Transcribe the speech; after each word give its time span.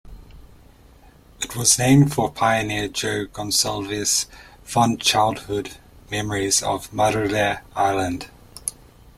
It 1.43 1.55
was 1.55 1.77
named 1.77 2.11
for 2.15 2.31
pioneer 2.31 2.87
Joe 2.87 3.27
Gonsalves' 3.27 4.25
fond 4.63 4.99
childhood 4.99 5.77
memories 6.09 6.63
of 6.63 6.91
Madeira 6.91 7.61
Island. 7.75 8.27